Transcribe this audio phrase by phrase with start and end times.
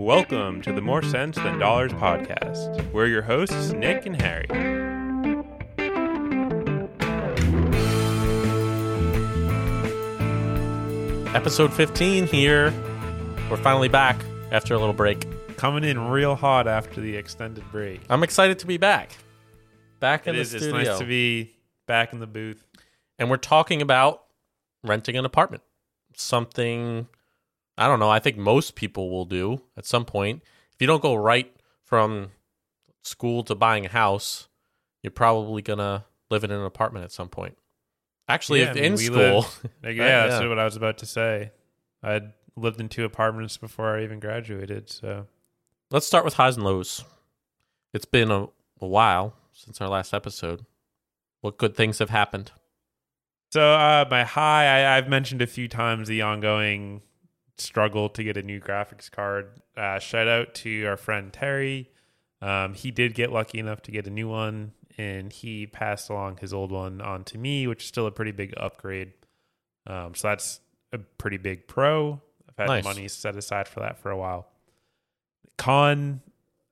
[0.00, 2.90] Welcome to the More Sense Than Dollars podcast.
[2.90, 4.46] We're your hosts, Nick and Harry.
[11.34, 12.72] Episode 15 here.
[13.50, 14.16] We're finally back
[14.50, 15.26] after a little break.
[15.56, 18.00] Coming in real hot after the extended break.
[18.08, 19.12] I'm excited to be back.
[20.00, 20.54] Back in It the is.
[20.54, 21.54] It's nice to be
[21.86, 22.64] back in the booth.
[23.18, 24.22] and we're talking about
[24.82, 25.62] renting an apartment.
[26.16, 27.06] Something
[27.80, 30.42] I don't know, I think most people will do at some point.
[30.74, 31.50] If you don't go right
[31.82, 32.30] from
[33.02, 34.48] school to buying a house,
[35.02, 37.56] you're probably going to live in an apartment at some point.
[38.28, 39.46] Actually, Yeah, if I mean, in school, lived-
[39.82, 40.26] Like, yeah, Yeah.
[40.28, 41.52] that's what I was about to say.
[42.02, 45.26] I'd lived in two apartments before I even graduated, so
[45.90, 47.04] let's start with highs and lows.
[47.94, 48.44] It's been a,
[48.80, 50.64] a while since our last episode.
[51.40, 52.52] What good things have happened?
[53.52, 57.02] So uh, my high, I, I've mentioned a few times the ongoing
[57.60, 59.60] struggle to get a new graphics card.
[59.76, 61.90] Uh, shout out to our friend Terry.
[62.42, 66.38] Um, he did get lucky enough to get a new one, and he passed along
[66.38, 69.12] his old one on to me, which is still a pretty big upgrade.
[69.86, 70.60] Um, so that's
[70.92, 72.20] a pretty big pro.
[72.48, 72.84] I've had Nice.
[72.84, 74.48] money set aside for that for a while.
[75.58, 76.22] Con,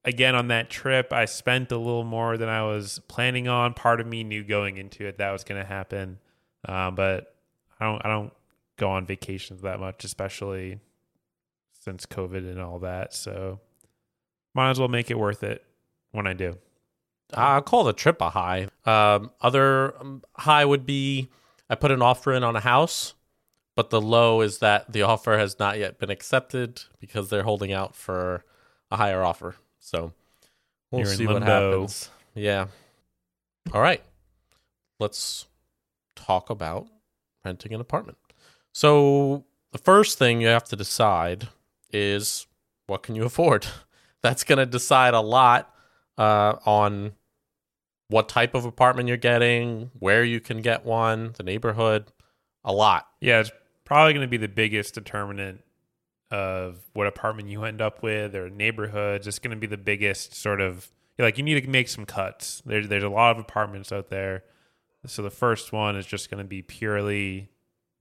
[0.04, 3.74] again on that trip, I spent a little more than I was planning on.
[3.74, 6.18] Part of me knew going into it that was going to happen,
[6.66, 7.34] um, but
[7.78, 8.04] I don't.
[8.04, 8.32] I don't
[8.78, 10.80] go on vacations that much, especially
[11.80, 13.12] since COVID and all that.
[13.12, 13.60] So
[14.54, 15.64] might as well make it worth it
[16.12, 16.56] when I do.
[17.34, 18.68] I'll call the trip a high.
[18.86, 21.28] Um, other um, high would be
[21.68, 23.14] I put an offer in on a house,
[23.76, 27.72] but the low is that the offer has not yet been accepted because they're holding
[27.72, 28.44] out for
[28.90, 29.56] a higher offer.
[29.78, 30.12] So
[30.90, 32.08] we'll You're see what happens.
[32.34, 32.68] Yeah.
[33.74, 34.02] All right.
[34.98, 35.46] Let's
[36.16, 36.88] talk about
[37.44, 38.16] renting an apartment.
[38.72, 41.48] So the first thing you have to decide
[41.92, 42.46] is
[42.86, 43.66] what can you afford?
[44.22, 45.72] That's going to decide a lot
[46.16, 47.12] uh, on
[48.08, 52.06] what type of apartment you're getting, where you can get one, the neighborhood,
[52.64, 53.06] a lot.
[53.20, 53.52] Yeah, it's
[53.84, 55.62] probably going to be the biggest determinant
[56.30, 59.26] of what apartment you end up with or neighborhoods.
[59.26, 62.62] It's going to be the biggest sort of like you need to make some cuts.
[62.64, 64.44] There's there's a lot of apartments out there,
[65.06, 67.48] so the first one is just going to be purely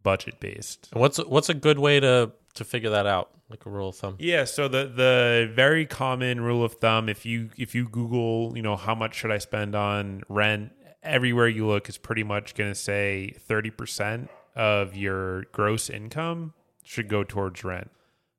[0.07, 0.87] budget based.
[0.93, 3.97] And what's what's a good way to to figure that out, like a rule of
[3.97, 4.15] thumb?
[4.19, 8.61] Yeah, so the the very common rule of thumb if you if you Google, you
[8.61, 10.71] know, how much should I spend on rent,
[11.03, 16.53] everywhere you look is pretty much going to say 30% of your gross income
[16.85, 17.91] should go towards rent.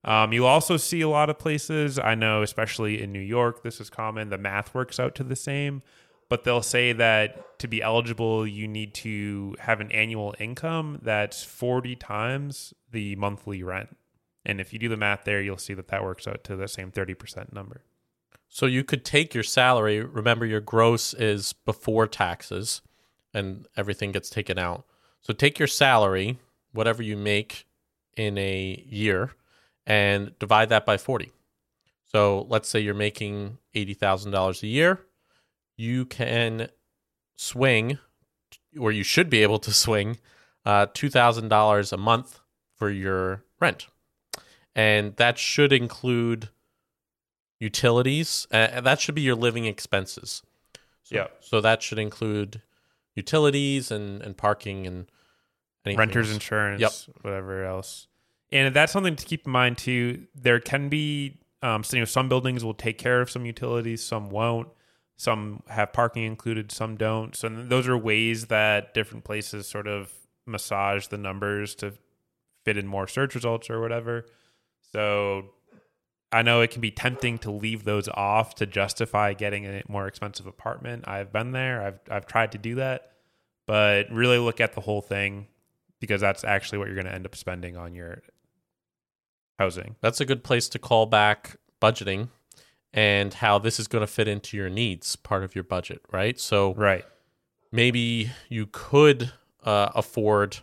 [0.05, 3.79] Um, you'll also see a lot of places, I know, especially in New York, this
[3.79, 4.31] is common.
[4.31, 5.83] The math works out to the same,
[6.29, 11.43] but they'll say that to be eligible, you need to have an annual income that's
[11.43, 13.97] 40 times the monthly rent.
[14.45, 16.69] And if you do the math there, you'll see that that works out to the
[16.69, 17.83] same 30% number.
[18.49, 20.01] So you could take your salary.
[20.01, 22.81] Remember, your gross is before taxes,
[23.35, 24.87] and everything gets taken out.
[25.21, 26.39] So take your salary,
[26.73, 27.67] whatever you make
[28.17, 29.33] in a year,
[29.87, 31.31] and divide that by forty.
[32.07, 35.01] So let's say you're making eighty thousand dollars a year.
[35.79, 36.69] You can
[37.37, 37.99] swing,
[38.79, 40.19] or you should be able to swing,
[40.67, 42.41] uh, two thousand dollars a month
[42.77, 43.87] for your rent,
[44.75, 46.51] and that should include
[47.61, 48.47] utilities.
[48.51, 50.43] Uh, that should be your living expenses.
[51.05, 51.27] So, Yeah.
[51.41, 52.63] So that should include
[53.15, 55.11] utilities and, and parking and
[55.85, 57.17] anything Renter's insurance, Yep.
[57.23, 58.07] whatever else.
[58.53, 60.27] And that's something to keep in mind too.
[60.35, 64.03] There can be, um, so, you know, some buildings will take care of some utilities,
[64.05, 64.69] some won't.
[65.19, 67.35] Some have parking included, some don't.
[67.35, 70.13] So those are ways that different places sort of
[70.47, 71.95] massage the numbers to
[72.65, 74.27] fit in more search results or whatever.
[74.93, 75.47] So
[76.31, 80.07] I know it can be tempting to leave those off to justify getting a more
[80.07, 81.09] expensive apartment.
[81.09, 81.83] I've been there.
[81.83, 83.11] I've I've tried to do that,
[83.67, 85.49] but really look at the whole thing
[85.99, 88.23] because that's actually what you're going to end up spending on your
[89.59, 89.97] housing.
[90.01, 92.29] That's a good place to call back budgeting
[92.93, 96.39] and how this is going to fit into your needs, part of your budget, right?
[96.41, 97.05] So Right.
[97.71, 99.33] maybe you could
[99.65, 100.59] uh, afford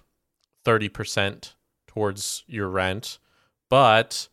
[0.66, 1.54] 30%
[1.88, 3.20] towards your rent,
[3.70, 4.28] but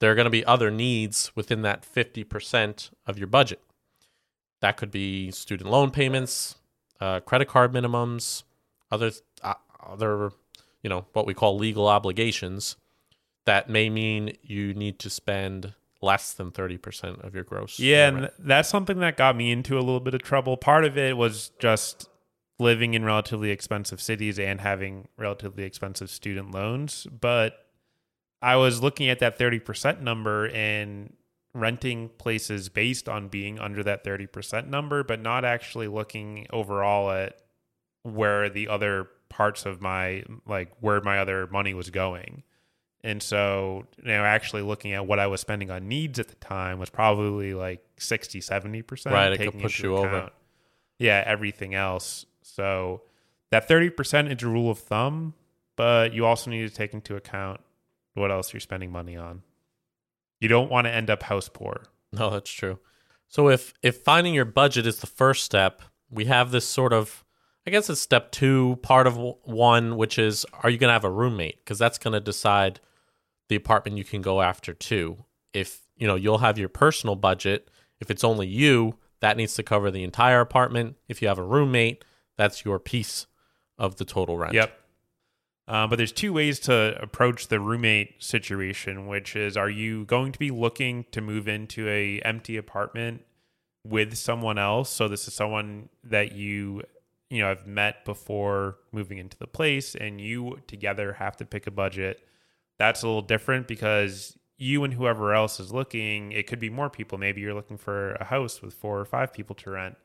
[0.00, 3.60] there are going to be other needs within that 50% of your budget.
[4.60, 6.56] That could be student loan payments,
[7.00, 8.44] uh, credit card minimums,
[8.90, 9.10] other
[9.42, 9.54] uh,
[9.86, 10.30] other,
[10.82, 12.76] you know, what we call legal obligations.
[13.44, 17.78] That may mean you need to spend less than 30% of your gross.
[17.78, 20.56] Yeah, and that's something that got me into a little bit of trouble.
[20.56, 22.08] Part of it was just
[22.58, 27.66] living in relatively expensive cities and having relatively expensive student loans, but
[28.40, 31.14] I was looking at that 30% number and
[31.54, 37.38] renting places based on being under that 30% number, but not actually looking overall at
[38.02, 42.42] where the other parts of my like where my other money was going.
[43.04, 46.36] And so, you know, actually looking at what I was spending on needs at the
[46.36, 49.12] time was probably like 60, 70%.
[49.12, 50.30] Right, it could push you over.
[50.98, 52.24] Yeah, everything else.
[52.40, 53.02] So
[53.50, 55.34] that 30% is a rule of thumb,
[55.76, 57.60] but you also need to take into account
[58.14, 59.42] what else you're spending money on.
[60.40, 61.82] You don't want to end up house poor.
[62.10, 62.78] No, that's true.
[63.28, 67.22] So if if finding your budget is the first step, we have this sort of
[67.66, 71.04] I guess it's step 2 part of one which is are you going to have
[71.04, 72.80] a roommate because that's going to decide
[73.48, 75.24] the apartment you can go after too.
[75.52, 77.68] If, you know, you'll have your personal budget,
[78.00, 80.96] if it's only you, that needs to cover the entire apartment.
[81.08, 82.04] If you have a roommate,
[82.36, 83.26] that's your piece
[83.78, 84.54] of the total rent.
[84.54, 84.78] Yep.
[85.66, 90.32] Um, but there's two ways to approach the roommate situation, which is: Are you going
[90.32, 93.22] to be looking to move into a empty apartment
[93.82, 94.90] with someone else?
[94.90, 96.82] So this is someone that you
[97.30, 101.66] you know have met before moving into the place, and you together have to pick
[101.66, 102.20] a budget.
[102.78, 106.90] That's a little different because you and whoever else is looking, it could be more
[106.90, 107.18] people.
[107.18, 109.96] Maybe you're looking for a house with four or five people to rent,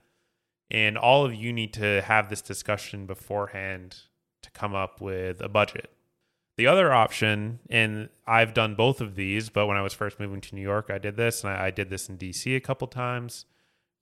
[0.69, 3.97] and all of you need to have this discussion beforehand
[4.41, 5.91] to come up with a budget.
[6.57, 10.41] The other option, and I've done both of these, but when I was first moving
[10.41, 12.87] to New York, I did this, and I, I did this in DC a couple
[12.87, 13.45] times,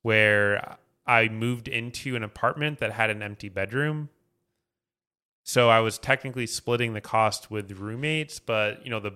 [0.02, 0.76] where
[1.06, 4.08] I moved into an apartment that had an empty bedroom.
[5.48, 9.14] So I was technically splitting the cost with roommates, but you know the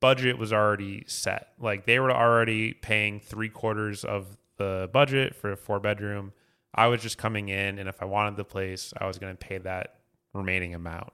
[0.00, 1.48] budget was already set.
[1.58, 6.32] Like they were already paying three quarters of the budget for a four bedroom.
[6.74, 9.46] I was just coming in, and if I wanted the place, I was going to
[9.46, 9.96] pay that
[10.32, 11.12] remaining amount.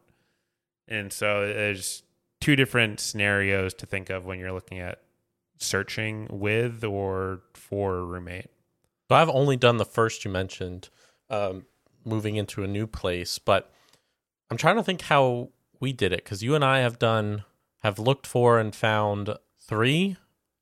[0.86, 2.04] And so there's
[2.40, 5.00] two different scenarios to think of when you're looking at
[5.58, 8.50] searching with or for a roommate.
[9.08, 10.90] So I've only done the first you mentioned,
[11.28, 11.66] um,
[12.04, 13.72] moving into a new place, but
[14.50, 17.44] I'm trying to think how we did it because you and I have done,
[17.78, 20.16] have looked for and found three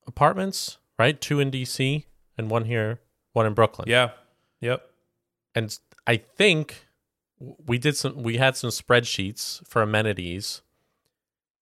[0.06, 1.20] apartments, right?
[1.20, 2.04] Two in DC
[2.36, 3.00] and one here,
[3.32, 3.88] one in Brooklyn.
[3.88, 4.10] Yeah.
[4.60, 4.82] Yep.
[5.54, 6.88] And I think
[7.40, 10.62] we did some we had some spreadsheets for amenities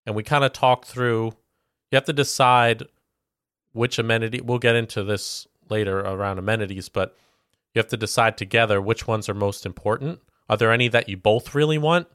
[0.07, 1.33] and we kind of talked through
[1.91, 2.85] you have to decide
[3.73, 7.15] which amenity we'll get into this later around amenities but
[7.75, 11.17] you have to decide together which ones are most important are there any that you
[11.17, 12.07] both really want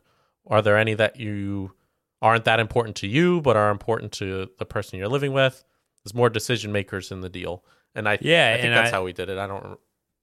[0.48, 1.74] are there any that you
[2.22, 5.64] aren't that important to you but are important to the person you're living with
[6.04, 7.64] there's more decision makers in the deal
[7.96, 9.80] and i yeah i think that's I, how we did it i don't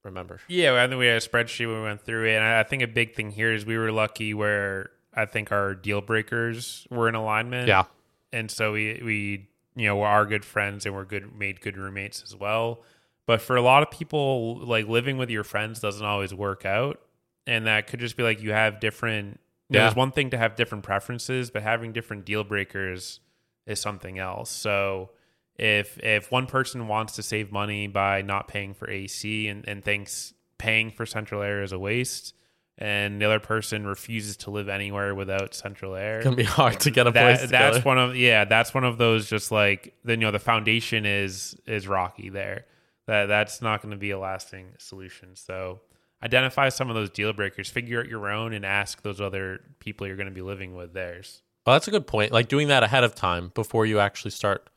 [0.09, 0.41] remember.
[0.49, 2.83] Yeah, I think we had a spreadsheet when we went through it, and I think
[2.83, 7.09] a big thing here is we were lucky where I think our deal breakers were
[7.09, 7.69] in alignment.
[7.69, 7.85] Yeah,
[8.33, 11.77] and so we we you know we are good friends and we're good made good
[11.77, 12.83] roommates as well.
[13.27, 17.01] But for a lot of people, like living with your friends doesn't always work out,
[17.47, 19.41] and that could just be like you have different.
[19.71, 19.83] Yeah.
[19.83, 23.21] There's one thing to have different preferences, but having different deal breakers
[23.67, 24.51] is something else.
[24.51, 25.11] So
[25.57, 29.85] if if one person wants to save money by not paying for AC and, and
[29.85, 32.35] thinks paying for central air is a waste,
[32.79, 36.81] and the other person refuses to live anywhere without central air, it's gonna be hard
[36.81, 37.51] to get a that, place.
[37.51, 41.05] That's one of yeah, that's one of those just like then you know the foundation
[41.05, 42.67] is is rocky there.
[43.07, 45.35] That that's not going to be a lasting solution.
[45.35, 45.81] So
[46.23, 50.07] identify some of those deal breakers, figure out your own, and ask those other people
[50.07, 51.43] you're going to be living with theirs.
[51.67, 52.33] Well, that's a good point.
[52.33, 54.71] Like doing that ahead of time before you actually start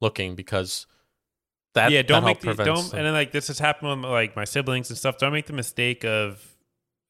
[0.00, 0.86] looking because
[1.74, 4.36] that yeah don't that make the, don't and then like this has happened with like
[4.36, 6.56] my siblings and stuff don't make the mistake of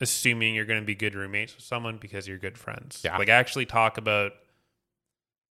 [0.00, 3.28] assuming you're going to be good roommates with someone because you're good friends yeah like
[3.28, 4.32] actually talk about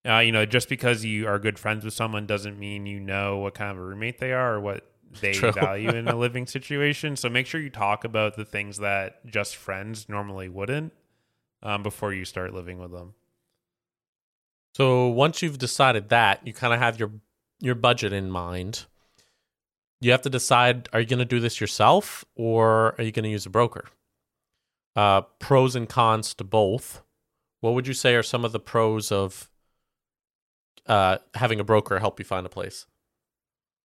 [0.06, 3.38] uh, you know just because you are good friends with someone doesn't mean you know
[3.38, 4.89] what kind of a roommate they are or what
[5.20, 5.52] they True.
[5.52, 9.56] value in a living situation so make sure you talk about the things that just
[9.56, 10.92] friends normally wouldn't
[11.62, 13.14] um, before you start living with them
[14.74, 17.10] so once you've decided that you kind of have your
[17.60, 18.86] your budget in mind,
[20.00, 23.24] you have to decide are you going to do this yourself or are you going
[23.24, 23.84] to use a broker?
[24.96, 27.02] Uh, pros and cons to both.
[27.60, 29.50] What would you say are some of the pros of
[30.86, 32.86] uh, having a broker help you find a place?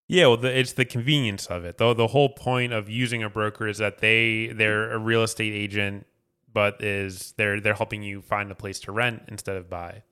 [0.07, 1.77] Yeah, well, the, it's the convenience of it.
[1.77, 5.53] Though the whole point of using a broker is that they they're a real estate
[5.53, 6.05] agent,
[6.51, 10.03] but is they're they're helping you find a place to rent instead of buy.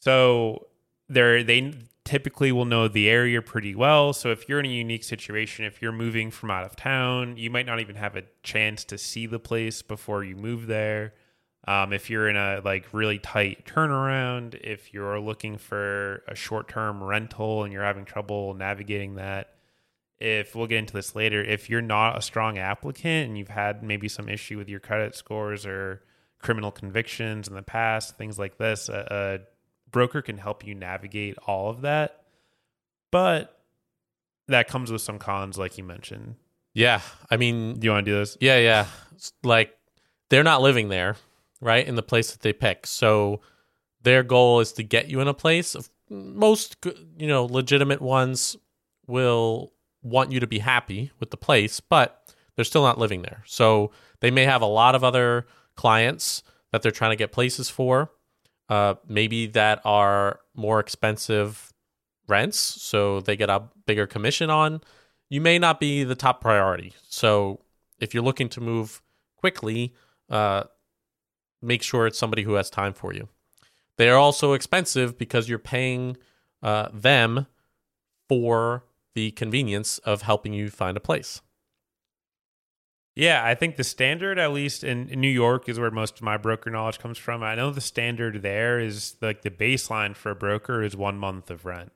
[0.00, 0.68] So
[1.08, 4.12] they're they typically will know the area pretty well.
[4.12, 7.50] So if you're in a unique situation, if you're moving from out of town, you
[7.50, 11.12] might not even have a chance to see the place before you move there.
[11.66, 16.68] Um, if you're in a like really tight turnaround, if you're looking for a short
[16.68, 19.54] term rental and you're having trouble navigating that,
[20.18, 23.82] if we'll get into this later, if you're not a strong applicant and you've had
[23.82, 26.02] maybe some issue with your credit scores or
[26.40, 29.06] criminal convictions in the past, things like this, a,
[29.44, 32.22] a broker can help you navigate all of that.
[33.10, 33.60] But
[34.46, 36.36] that comes with some cons, like you mentioned.
[36.74, 37.00] Yeah,
[37.30, 38.36] I mean, Do you want to do this?
[38.40, 38.86] yeah, yeah.
[39.42, 39.76] Like
[40.30, 41.16] they're not living there,
[41.60, 41.86] right?
[41.86, 42.86] In the place that they pick.
[42.86, 43.40] So
[44.02, 45.76] their goal is to get you in a place.
[46.08, 46.76] Most,
[47.18, 48.56] you know, legitimate ones
[49.06, 49.72] will
[50.02, 53.42] want you to be happy with the place, but they're still not living there.
[53.46, 57.68] So they may have a lot of other clients that they're trying to get places
[57.68, 58.10] for,
[58.68, 61.72] uh, maybe that are more expensive
[62.26, 64.80] rents, so they get a bigger commission on.
[65.30, 66.92] You may not be the top priority.
[67.08, 67.60] So
[68.00, 69.02] if you're looking to move
[69.36, 69.94] quickly,
[70.28, 70.64] uh,
[71.60, 73.28] make sure it's somebody who has time for you.
[73.96, 76.16] They are also expensive because you're paying
[76.62, 77.46] uh, them
[78.28, 78.84] for
[79.14, 81.40] the convenience of helping you find a place.
[83.16, 86.22] Yeah, I think the standard, at least in, in New York, is where most of
[86.22, 87.42] my broker knowledge comes from.
[87.42, 91.50] I know the standard there is like the baseline for a broker is one month
[91.50, 91.90] of rent.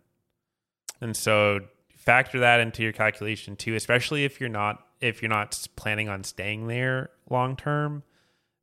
[1.01, 1.61] And so
[1.97, 6.25] factor that into your calculation too, especially if you're not if you're not planning on
[6.25, 8.03] staying there long term.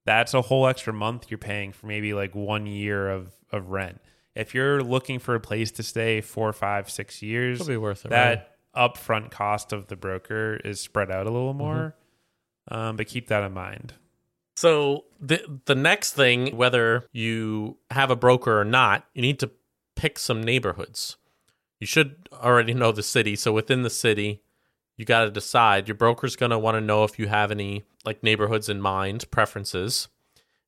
[0.10, 4.02] That's a whole extra month you're paying for maybe like one year of, of rent.
[4.34, 8.06] If you're looking for a place to stay four, five, six years, It'll be worth
[8.06, 8.12] it.
[8.12, 8.38] right?
[8.38, 11.58] that upfront cost of the broker is spread out a little Mm-hmm.
[11.64, 11.96] more.
[12.72, 13.94] Um, but keep that in mind.
[14.56, 19.52] So the the next thing, whether you have a broker or not, you need to
[19.96, 21.18] pick some neighborhoods.
[21.80, 23.36] You should already know the city.
[23.36, 24.42] So within the city,
[25.00, 25.88] you got to decide.
[25.88, 29.32] Your broker's going to want to know if you have any like neighborhoods in mind,
[29.32, 30.10] preferences.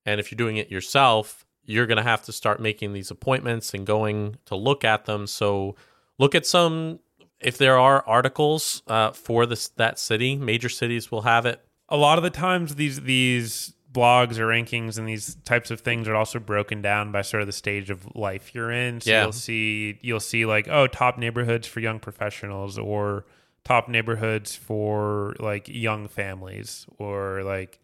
[0.05, 3.73] And if you're doing it yourself, you're going to have to start making these appointments
[3.73, 5.27] and going to look at them.
[5.27, 5.75] So
[6.17, 6.99] look at some
[7.41, 11.61] if there are articles uh, for this that city, major cities will have it.
[11.89, 16.07] A lot of the times, these these blogs or rankings and these types of things
[16.07, 19.01] are also broken down by sort of the stage of life you're in.
[19.01, 19.23] So Yeah.
[19.23, 23.25] you'll see you'll see like oh top neighborhoods for young professionals or
[23.63, 27.79] top neighborhoods for like young families or like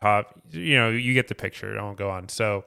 [0.00, 1.78] top you know you get the picture.
[1.78, 2.28] I won't go on.
[2.28, 2.64] So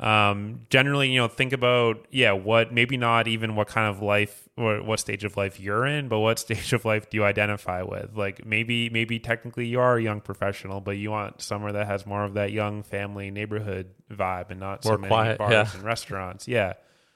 [0.00, 4.48] um generally you know think about yeah what maybe not even what kind of life
[4.56, 7.80] or what stage of life you're in but what stage of life do you identify
[7.80, 11.86] with like maybe maybe technically you are a young professional but you want somewhere that
[11.86, 15.52] has more of that young family neighborhood vibe and not More so many quiet, bars
[15.52, 15.70] yeah.
[15.74, 16.72] and restaurants yeah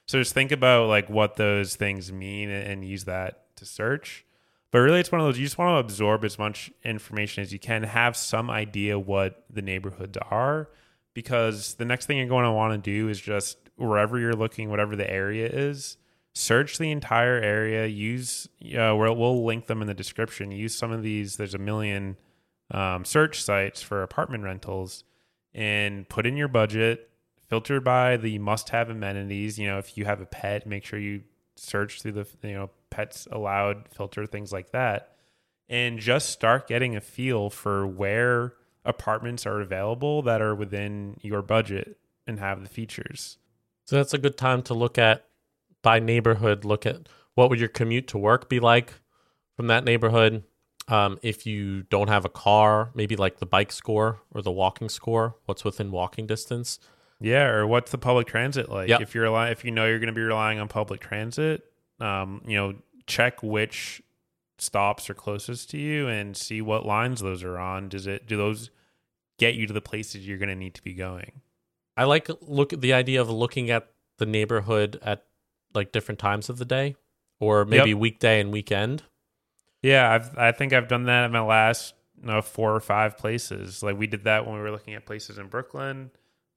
[0.06, 4.24] so just think about like what those things mean and, and use that to search
[4.70, 7.52] but really it's one of those you just want to absorb as much information as
[7.52, 10.68] you can have some idea what the neighborhoods are
[11.18, 14.70] because the next thing you're going to want to do is just wherever you're looking,
[14.70, 15.96] whatever the area is,
[16.32, 17.86] search the entire area.
[17.86, 20.52] Use, uh, we'll, we'll link them in the description.
[20.52, 21.36] Use some of these.
[21.36, 22.16] There's a million
[22.70, 25.02] um, search sites for apartment rentals
[25.54, 27.10] and put in your budget.
[27.48, 29.58] Filter by the must-have amenities.
[29.58, 31.22] You know, if you have a pet, make sure you
[31.58, 35.12] search through the you know pets allowed filter things like that,
[35.68, 41.42] and just start getting a feel for where apartments are available that are within your
[41.42, 43.38] budget and have the features.
[43.84, 45.26] So that's a good time to look at
[45.82, 46.64] by neighborhood.
[46.64, 48.94] Look at what would your commute to work be like
[49.56, 50.44] from that neighborhood.
[50.88, 54.88] Um, if you don't have a car, maybe like the bike score or the walking
[54.88, 55.36] score.
[55.44, 56.78] What's within walking distance?
[57.20, 58.88] Yeah, or what's the public transit like?
[58.88, 59.00] Yep.
[59.00, 61.64] If you're if you know you're going to be relying on public transit,
[62.00, 62.74] um, you know,
[63.06, 64.02] check which
[64.58, 67.88] stops are closest to you and see what lines those are on.
[67.88, 68.70] Does it do those
[69.38, 71.40] get you to the places you're going to need to be going?
[71.96, 75.24] I like look at the idea of looking at the neighborhood at
[75.74, 76.94] like different times of the day,
[77.40, 79.02] or maybe weekday and weekend.
[79.82, 83.16] Yeah, I've I think I've done that in my last you know, four or five
[83.16, 83.82] places.
[83.82, 86.10] Like we did that when we were looking at places in Brooklyn.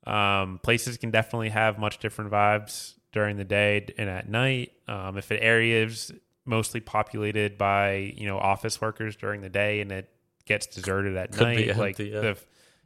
[0.06, 4.74] Um, places can definitely have much different vibes during the day and at night.
[4.88, 6.12] Um, if an area is
[6.46, 10.10] mostly populated by you know office workers during the day and it
[10.46, 12.20] gets deserted at Could night, like empty, yeah.
[12.22, 12.38] the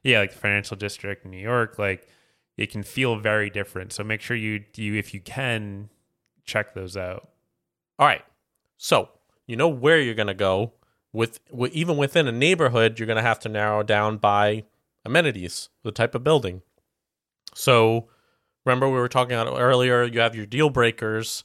[0.04, 2.08] yeah, like the financial district in New York, like
[2.58, 3.94] it can feel very different.
[3.94, 5.90] So make sure you you if you can
[6.46, 7.30] check those out.
[7.98, 8.24] All right.
[8.78, 9.10] So
[9.48, 10.74] you know where you're going to go.
[11.14, 14.66] With, with even within a neighborhood, you're going to have to narrow down by
[15.06, 16.62] amenities, the type of building.
[17.56, 18.10] So
[18.66, 20.04] remember we were talking about earlier.
[20.04, 21.44] You have your deal breakers.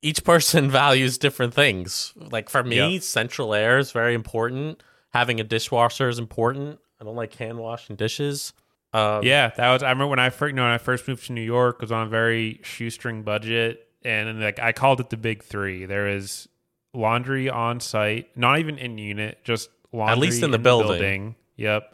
[0.00, 2.14] Each person values different things.
[2.16, 3.02] Like for me, Yep.
[3.02, 4.82] central air is very important.
[5.12, 6.78] Having a dishwasher is important.
[7.00, 8.52] I don't like hand washing dishes.
[8.92, 9.82] Um, Yeah, that was.
[9.82, 11.90] I remember when I first, you know, when I first moved to New York, was
[11.92, 15.84] on a very shoestring budget, and like I called it the big three.
[15.84, 16.48] There is
[16.92, 21.34] laundry on site, not even in unit, just laundry At least in the building.
[21.56, 21.92] Yep,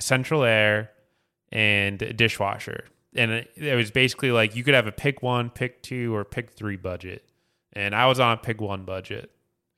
[0.00, 0.90] central air
[1.52, 2.84] and a dishwasher,
[3.14, 6.24] and it, it was basically like you could have a pick one, pick two, or
[6.24, 7.24] pick three budget,
[7.72, 9.30] and I was on a pick one budget.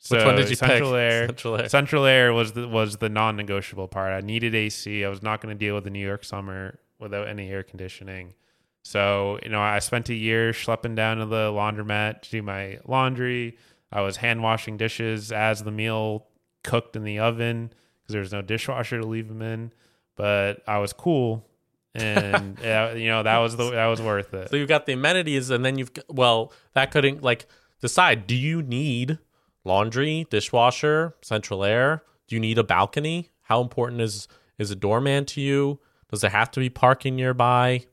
[0.08, 0.98] Which one did you central pick?
[0.98, 1.26] air?
[1.26, 1.68] Central air.
[1.68, 4.12] Central air was the was the non-negotiable part.
[4.12, 5.04] I needed AC.
[5.04, 8.34] I was not going to deal with the New York summer without any air conditioning.
[8.82, 12.78] So you know, I spent a year schlepping down to the laundromat to do my
[12.86, 13.58] laundry.
[13.90, 16.26] I was hand washing dishes as the meal
[16.62, 19.72] cooked in the oven because there was no dishwasher to leave them in.
[20.16, 21.46] But I was cool,
[21.94, 24.50] and yeah, you know that was the that was worth it.
[24.50, 27.46] So you've got the amenities, and then you've well, that couldn't like
[27.80, 28.26] decide.
[28.26, 29.18] Do you need
[29.64, 32.02] laundry, dishwasher, central air?
[32.26, 33.30] Do you need a balcony?
[33.42, 34.28] How important is
[34.58, 35.80] is a doorman to you?
[36.10, 37.86] Does there have to be parking nearby?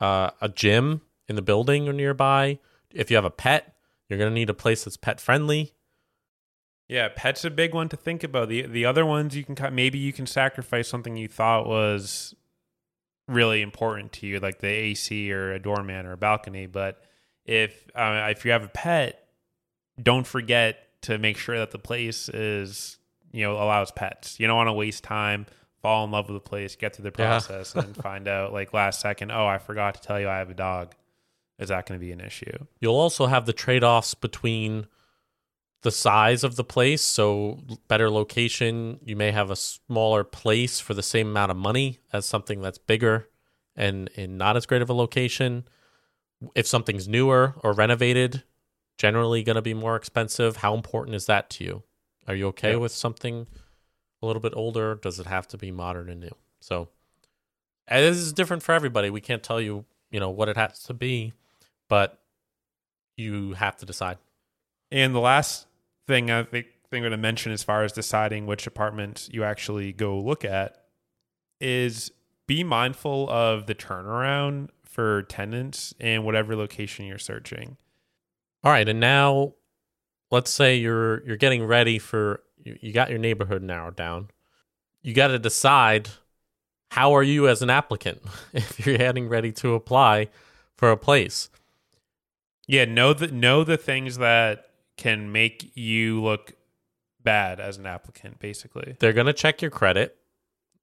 [0.00, 2.58] Uh, a gym in the building or nearby?
[2.92, 3.76] If you have a pet,
[4.08, 5.74] you're gonna need a place that's pet friendly.
[6.88, 8.48] Yeah, pet's a big one to think about.
[8.48, 12.34] The the other ones you can maybe you can sacrifice something you thought was
[13.28, 16.66] really important to you, like the AC or a doorman or a balcony.
[16.66, 17.02] But
[17.44, 19.26] if uh, if you have a pet,
[20.02, 22.98] don't forget to make sure that the place is
[23.32, 24.38] you know allows pets.
[24.38, 25.46] You don't want to waste time,
[25.80, 27.26] fall in love with the place, get through the Yeah.
[27.28, 30.50] process, and find out like last second, oh, I forgot to tell you I have
[30.50, 30.94] a dog.
[31.58, 32.58] Is that going to be an issue?
[32.80, 34.86] You'll also have the trade offs between
[35.82, 37.02] the size of the place.
[37.02, 42.00] So, better location, you may have a smaller place for the same amount of money
[42.12, 43.28] as something that's bigger
[43.76, 45.64] and in not as great of a location.
[46.54, 48.42] If something's newer or renovated,
[48.98, 50.58] generally going to be more expensive.
[50.58, 51.82] How important is that to you?
[52.28, 52.76] Are you okay Yeah.
[52.76, 53.46] with something
[54.22, 54.94] a little bit older?
[54.94, 56.36] Does it have to be modern and new?
[56.60, 56.88] So,
[57.88, 59.10] this is different for everybody.
[59.10, 61.32] We can't tell you, you know, what it has to be,
[61.88, 62.22] but
[63.16, 64.18] you have to decide.
[64.90, 65.66] And the last
[66.06, 69.44] thing I think thing I'm going to mention as far as deciding which apartment you
[69.44, 70.76] actually go look at
[71.58, 72.12] is
[72.46, 77.78] be mindful of the turnaround for tenants in whatever location you're searching.
[78.62, 79.54] All right, and now
[80.30, 84.28] let's say you're you're getting ready for you, you got your neighborhood narrowed down.
[85.02, 86.10] You got to decide
[86.90, 88.20] how are you as an applicant
[88.52, 90.28] if you're getting ready to apply
[90.76, 91.48] for a place.
[92.66, 94.66] Yeah, know the know the things that
[95.02, 96.52] can make you look
[97.20, 98.96] bad as an applicant basically.
[99.00, 100.16] They're going to check your credit.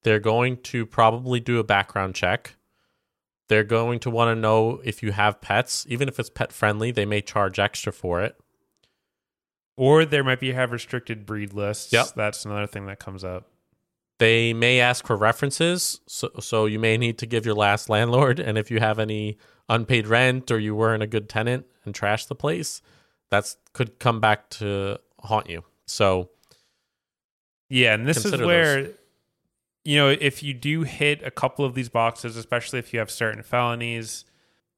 [0.03, 2.55] They're going to probably do a background check.
[3.47, 6.91] They're going to want to know if you have pets, even if it's pet friendly,
[6.91, 8.35] they may charge extra for it.
[9.77, 11.93] Or there might be have restricted breed lists.
[11.93, 12.07] Yep.
[12.15, 13.47] That's another thing that comes up.
[14.19, 18.37] They may ask for references, so so you may need to give your last landlord,
[18.37, 19.37] and if you have any
[19.69, 22.81] unpaid rent or you weren't a good tenant and trash the place,
[23.29, 25.63] that's could come back to haunt you.
[25.85, 26.29] So
[27.69, 28.91] Yeah, and this is where
[29.85, 33.11] you know if you do hit a couple of these boxes, especially if you have
[33.11, 34.25] certain felonies,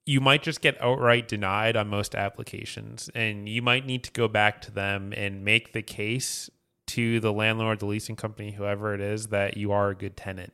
[0.05, 4.27] you might just get outright denied on most applications, and you might need to go
[4.27, 6.49] back to them and make the case
[6.87, 10.51] to the landlord, the leasing company, whoever it is, that you are a good tenant.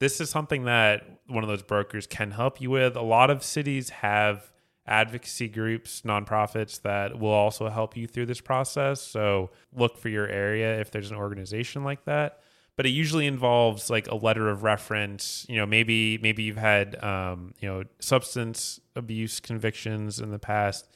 [0.00, 2.94] This is something that one of those brokers can help you with.
[2.94, 4.52] A lot of cities have
[4.88, 9.00] advocacy groups, nonprofits that will also help you through this process.
[9.00, 12.40] So look for your area if there's an organization like that.
[12.76, 15.44] But it usually involves like a letter of reference.
[15.48, 20.88] You know, maybe maybe you've had um, you know substance abuse convictions in the past.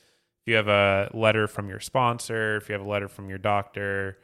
[0.45, 3.39] If you have a letter from your sponsor, if you have a letter from your
[3.39, 4.19] doctor,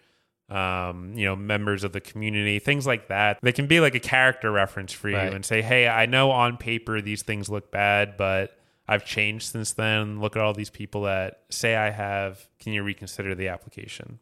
[0.48, 3.38] um, you know, members of the community, things like that.
[3.42, 5.33] They can be like a character reference for you Right.
[5.33, 8.57] and say, hey, I know on paper these things look bad, but
[8.88, 10.20] I've changed since then.
[10.20, 12.48] Look at all these people that say I have.
[12.59, 14.18] Can you reconsider the application?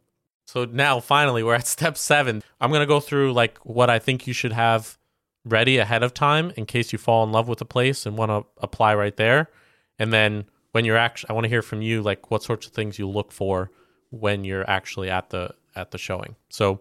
[0.47, 2.43] so now finally we're at step 7.
[2.61, 4.97] I'm going to go through like what I think you should have
[5.45, 8.31] ready ahead of time in case you fall in love with a place and want
[8.31, 9.51] to apply right there.
[9.99, 12.73] And then when you're actually I want to hear from you like what sorts of
[12.73, 13.71] things you look for
[14.11, 16.37] when you're actually at the at the showing.
[16.49, 16.81] So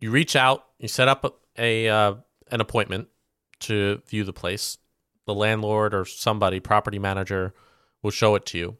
[0.00, 2.14] you reach out, you set up a, a uh,
[2.50, 3.08] an appointment
[3.60, 4.78] to view the place.
[5.26, 7.54] The landlord or somebody, property manager,
[8.02, 8.76] will show it to you.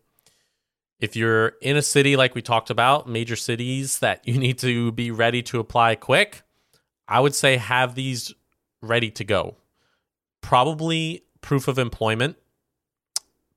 [1.01, 4.93] If you're in a city like we talked about, major cities that you need to
[4.93, 6.43] be ready to apply quick,
[7.09, 8.33] I would say have these
[8.83, 9.57] ready to go.
[10.41, 12.37] Probably proof of employment,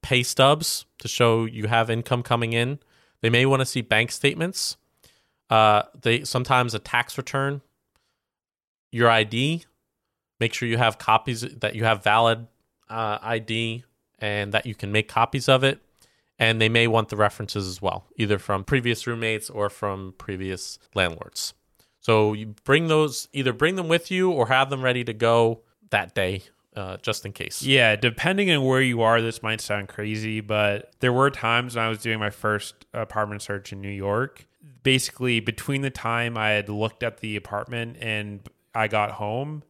[0.01, 2.79] pay stubs to show you have income coming in.
[3.21, 4.77] They may want to see bank statements.
[5.49, 7.61] Uh, they sometimes a tax return,
[8.91, 9.65] your ID,
[10.39, 12.47] Make sure you have copies that you have valid
[12.89, 13.83] uh, ID
[14.19, 15.81] and that you can make copies of it.
[16.39, 20.77] And they may want the references as well, either from previous roommates or from previous
[20.93, 21.55] landlords.
[21.99, 25.61] So you bring those, either bring them with you or have them ready to go
[25.89, 26.43] that day,
[26.75, 27.63] uh, just in case.
[27.63, 31.85] Yeah, depending on where you are, this might sound crazy, but there were times when
[31.85, 34.45] I was doing my first apartment search in New York.
[34.83, 39.63] Basically, between the time I had looked at the apartment and I got home,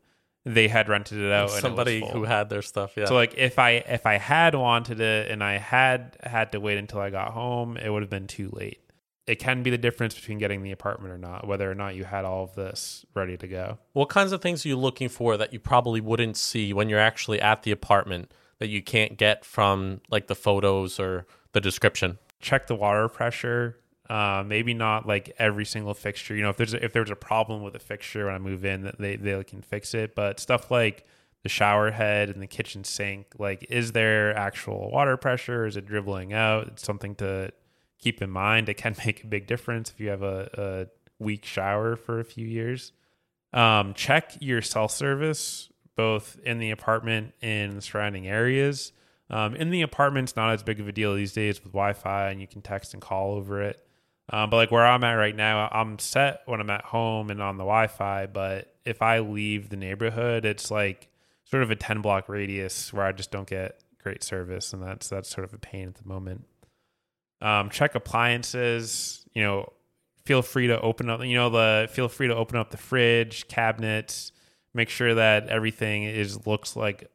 [0.53, 1.49] they had rented it out.
[1.51, 3.05] Somebody and it who had their stuff, yeah.
[3.05, 6.77] So like if I if I had wanted it and I had had to wait
[6.77, 8.81] until I got home, it would have been too late.
[9.25, 12.05] It can be the difference between getting the apartment or not, whether or not you
[12.05, 13.77] had all of this ready to go.
[13.91, 16.99] What kinds of things are you looking for that you probably wouldn't see when you're
[16.99, 22.19] actually at the apartment that you can't get from like the photos or the description?
[22.39, 23.77] check the water pressure.
[24.09, 26.35] Uh, maybe not like every single fixture.
[26.35, 28.63] You know, if there's a, if there's a problem with a fixture when I move
[28.63, 30.15] in, they they can fix it.
[30.15, 31.05] But stuff like
[31.43, 35.65] the shower head and the kitchen sink, like, is there actual water pressure?
[35.65, 36.67] Is it dribbling out?
[36.67, 37.51] It's something to
[37.99, 38.69] keep in mind.
[38.69, 42.25] It can make a big difference if you have a, a weak shower for a
[42.25, 42.93] few years.
[43.53, 48.93] Um, check your cell service both in the apartment and the surrounding areas.
[49.29, 52.39] Um, in the apartment's not as big of a deal these days with Wi-Fi, and
[52.39, 53.85] you can text and call over it.
[54.29, 57.41] Um, but like where I'm at right now, I'm set when I'm at home and
[57.41, 58.25] on the Wi-Fi.
[58.27, 61.07] But if I leave the neighborhood, it's like
[61.45, 65.07] sort of a 10 block radius where I just don't get great service, and that's
[65.07, 66.45] that's sort of a pain at the moment.
[67.41, 69.25] Um, check appliances.
[69.33, 69.73] You know,
[70.25, 71.23] feel free to open up.
[71.23, 74.33] You know, the feel free to open up the fridge, cabinets.
[74.73, 77.09] Make sure that everything is looks like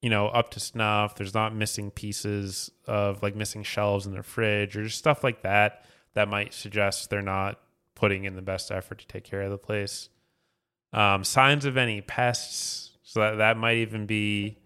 [0.00, 1.16] you know up to snuff.
[1.16, 5.42] There's not missing pieces of like missing shelves in the fridge or just stuff like
[5.42, 7.58] that that might suggest they're not
[7.94, 10.08] putting in the best effort to take care of the place.
[10.92, 12.90] Um, signs of any pests.
[13.02, 14.58] So that, that might even be,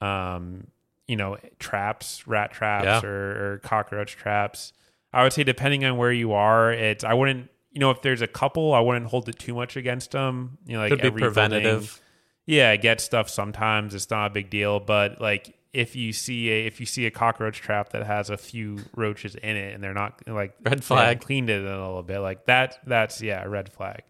[0.00, 0.66] um,
[1.06, 3.00] you know, traps, rat traps Yeah.
[3.04, 4.72] or, or cockroach traps.
[5.12, 8.22] I would say depending on where you are, it's I wouldn't, you know, if there's
[8.22, 10.58] a couple, I wouldn't hold it too much against them.
[10.66, 12.00] You know, like Could be every building- preventative.
[12.46, 13.94] yeah, I get stuff sometimes.
[13.94, 17.10] It's not a big deal, but like if you see a if you see a
[17.10, 21.20] cockroach trap that has a few roaches in it and they're not like Red flag.
[21.20, 24.02] cleaned it in a little bit, like that that's yeah, a red flag.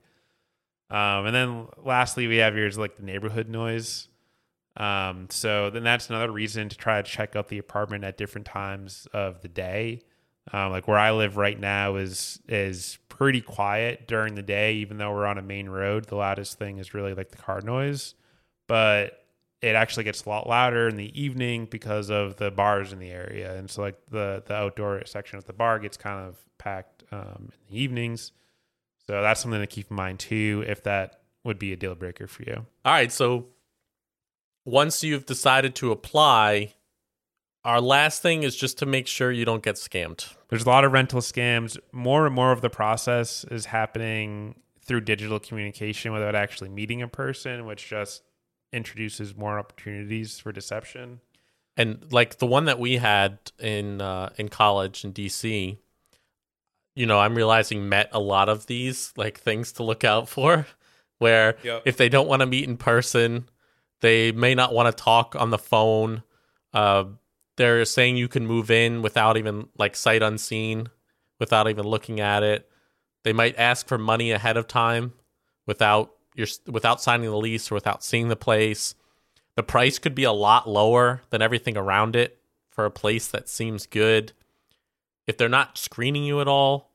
[0.90, 4.08] Um, and then lastly, we have yours like the neighborhood noise.
[4.76, 8.46] Um, so then that's another reason to try to check out the apartment at different
[8.46, 10.02] times of the day.
[10.52, 14.98] Um, like where I live right now is is pretty quiet during the day, even
[14.98, 16.04] though we're on a main road.
[16.04, 18.14] The loudest thing is really like the car noise,
[18.68, 19.23] but
[19.64, 23.10] it actually gets a lot louder in the evening because of the bars in the
[23.10, 27.04] area, and so like the the outdoor section of the bar gets kind of packed
[27.10, 28.32] um, in the evenings.
[29.06, 32.26] So that's something to keep in mind too, if that would be a deal breaker
[32.26, 32.66] for you.
[32.84, 33.46] All right, so
[34.64, 36.74] once you've decided to apply,
[37.64, 40.34] our last thing is just to make sure you don't get scammed.
[40.48, 41.78] There's a lot of rental scams.
[41.92, 47.08] More and more of the process is happening through digital communication without actually meeting a
[47.08, 48.22] person, which just
[48.74, 51.20] introduces more opportunities for deception.
[51.76, 55.78] And like the one that we had in uh, in college in DC,
[56.94, 60.66] you know, I'm realizing met a lot of these like things to look out for.
[61.18, 61.82] Where Yep.
[61.86, 63.48] if they don't want to meet in person,
[64.00, 66.22] they may not want to talk on the phone.
[66.72, 67.04] Uh,
[67.56, 70.88] they're saying you can move in without even like sight unseen,
[71.38, 72.68] without even looking at it.
[73.22, 75.12] They might ask for money ahead of time
[75.66, 78.94] without your without signing the lease or without seeing the place.
[79.56, 82.38] The price could be a lot lower than everything around it
[82.70, 84.32] for a place that seems good.
[85.26, 86.90] If they're not screening you at all,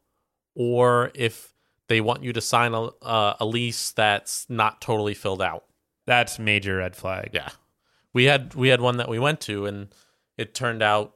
[0.56, 1.54] or if
[1.88, 5.66] they want you to sign a, uh, a lease that's not totally filled out.
[6.06, 7.32] That's major red flag.
[7.34, 7.50] Yeah,
[8.14, 9.94] we had we had one that we went to, and
[10.38, 11.16] it turned out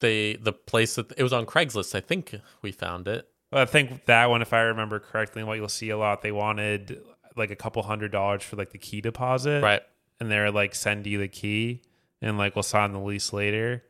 [0.00, 1.94] they the place that it was on Craigslist.
[1.94, 3.28] I think we found it.
[3.52, 7.00] I think that one, if I remember correctly, what you'll see a lot, they wanted
[7.36, 9.62] like a couple hundred dollars for like the key deposit.
[9.62, 9.82] Right.
[10.20, 11.82] And they're like, send you the key
[12.22, 13.82] and like we'll sign the lease later.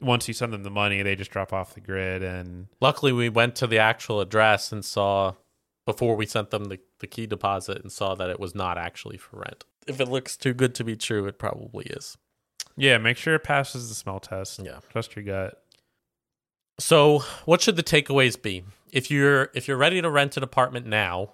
[0.00, 3.28] Once you send them the money, they just drop off the grid and Luckily, we
[3.28, 5.34] went to the actual address and saw
[5.86, 9.16] before we sent them the, the key deposit and saw that it was not actually
[9.18, 9.64] for rent.
[9.86, 12.16] If it looks too good to be true, it probably is.
[12.76, 14.60] yeah, make sure it passes the smell test.
[14.62, 14.78] Yeah.
[14.90, 15.62] Trust your gut.
[16.78, 18.64] So, what should the takeaways be?
[18.92, 21.32] If you're if you're ready to rent an apartment now,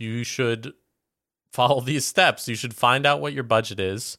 [0.00, 0.72] you should
[1.52, 2.48] follow these steps.
[2.48, 4.18] You should find out what your budget is.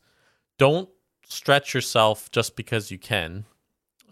[0.57, 0.89] Don't
[1.27, 3.45] stretch yourself just because you can.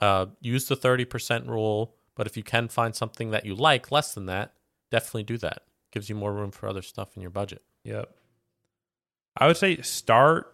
[0.02, 3.92] Uh, use the thirty percent rule, but if you can find something that you like
[3.92, 4.54] less than that,
[4.90, 5.64] definitely do that.
[5.92, 7.62] Gives you more room for other stuff in your budget.
[7.84, 8.10] Yep.
[9.38, 10.54] I would say start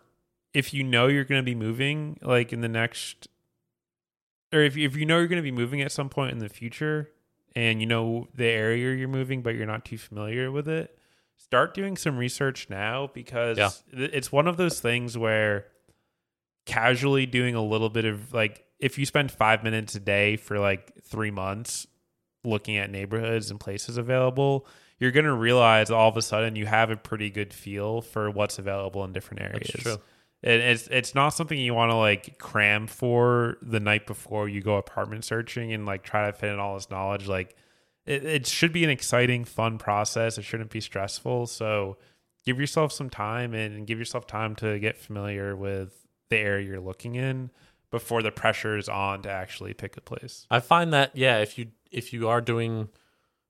[0.54, 3.28] if you know you're going to be moving like in the next
[4.54, 6.50] or if if you know you're going to be moving at some point in the
[6.50, 7.12] future
[7.56, 10.98] and you know the area you're moving but you're not too familiar with it,
[11.38, 13.70] start doing some research now because Yeah.
[13.92, 15.68] it's one of those things where
[16.66, 20.60] casually doing a little bit of like if you spend 5 minutes a day for
[20.60, 21.88] like 3 months
[22.44, 24.68] looking at neighborhoods and places available,
[25.00, 28.30] you're going to realize all of a sudden you have a pretty good feel for
[28.30, 29.70] what's available in different areas.
[29.74, 29.98] That's true.
[30.44, 34.62] And it's it's not something you want to like cram for the night before you
[34.62, 37.28] go apartment searching and like try to fit in all this knowledge.
[37.28, 37.56] Like
[38.06, 40.38] it, it should be an exciting, fun process.
[40.38, 41.48] It shouldn't be stressful.
[41.48, 41.98] So
[42.46, 46.80] give yourself some time and give yourself time to get familiar with the area you're
[46.80, 47.52] looking in
[47.92, 50.46] before the pressure is on to actually pick a place.
[50.50, 52.90] I find that yeah, if you if you are doing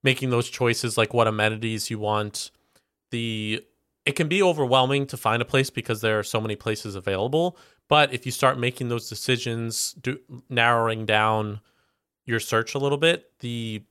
[0.03, 2.51] making those choices like what amenities you want,
[3.11, 3.63] the
[4.05, 7.57] it can be overwhelming to find a place because there are so many places available.
[7.87, 11.59] But if you start making those decisions, do, narrowing down
[12.25, 13.83] your search a little bit, the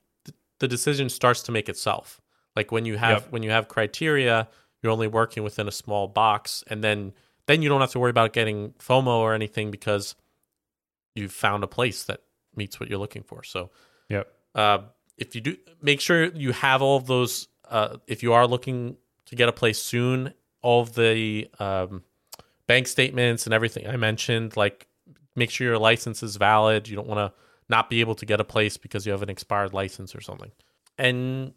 [0.59, 2.21] the decision starts to make itself.
[2.55, 3.31] Like when you have Yep.
[3.31, 4.47] when you have criteria,
[4.81, 7.13] you're only working within a small box, and then
[7.47, 10.15] then you don't have to worry about getting FOMO or anything because
[11.13, 12.21] you've found a place that
[12.55, 13.43] meets what you're looking for.
[13.43, 13.69] So
[14.09, 14.27] Yep.
[14.55, 14.79] uh,
[15.17, 18.97] if you do make sure you have all of those uh, if you are looking
[19.25, 22.03] to get a place soon all of the um,
[22.67, 24.87] bank statements and everything i mentioned like
[25.35, 27.33] make sure your license is valid you don't want to
[27.69, 30.51] not be able to get a place because you have an expired license or something
[30.97, 31.53] and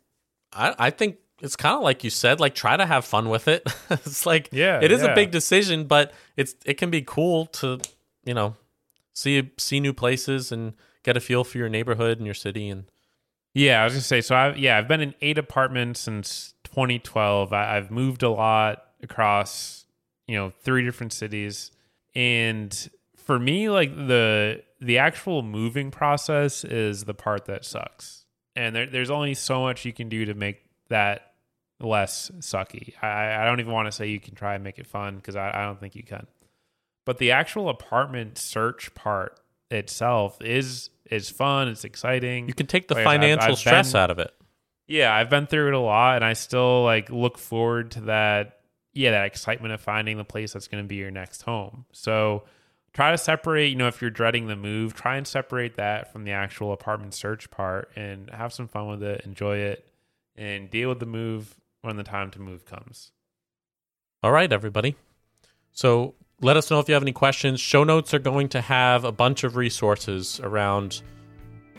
[0.53, 3.47] i, I think it's kind of like you said like try to have fun with
[3.49, 5.13] it it's like Yeah, it is yeah.
[5.13, 7.79] a big decision but it's it can be cool to
[8.25, 8.57] you know
[9.15, 10.73] see see new places and
[11.05, 12.85] get a feel for your neighborhood and your city and
[13.55, 14.21] Yeah, I was gonna say.
[14.21, 17.53] So I yeah, I've been in eight apartments since 2012.
[17.53, 19.87] I, I've moved a lot across
[20.27, 21.71] you know three different cities,
[22.15, 28.25] and for me, like the the actual moving process is the part that sucks.
[28.57, 31.33] And there, there's only so much you can do to make that
[31.81, 32.95] less sucky.
[33.03, 35.37] I, I don't even want to say you can try and make it fun because
[35.37, 36.27] I, I don't think you can.
[37.05, 39.39] But the actual apartment search part
[39.71, 41.69] itself is is fun.
[41.69, 42.49] It's exciting.
[42.49, 44.33] You can take the Like said, I've- financial I've stress been- out of it.
[44.87, 48.61] Yeah, I've been through it a lot and I still like look forward to that
[48.95, 51.85] yeah, that excitement of finding the place that's going to be your next home.
[51.93, 52.45] So
[52.99, 56.25] try to separate, you know, if you're dreading the move, try and separate that from
[56.25, 59.89] the actual apartment search part and have some fun with it, enjoy it
[60.35, 63.13] and deal with the move when the time to move comes.
[64.21, 64.97] All right, everybody.
[65.71, 67.61] So let us know if you have any questions.
[67.61, 71.01] Show notes are going to have a bunch of resources around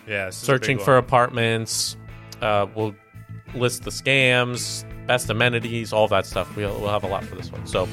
[0.08, 1.98] Yeah, searching for apartments.
[2.42, 2.96] Uh, we'll
[3.54, 6.56] list the scams, best amenities, all that stuff.
[6.56, 7.68] We'll, we'll have a lot for this one.
[7.68, 7.90] So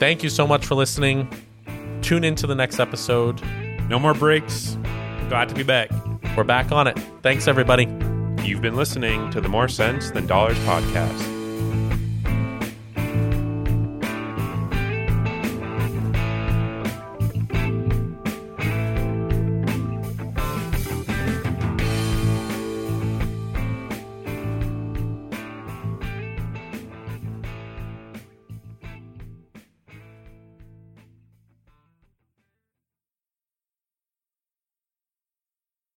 [0.00, 1.28] thank you so much for listening.
[2.06, 3.42] Tune into the next episode.
[3.88, 4.78] no more breaks.
[5.28, 5.90] Glad to be back.
[6.36, 6.96] We're back on it.
[7.22, 7.86] Thanks, everybody.
[8.44, 11.35] You've been listening to the More Sense Than Dollars podcast.